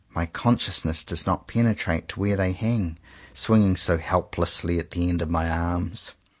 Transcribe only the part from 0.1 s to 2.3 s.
My conscious ness does not penetrate to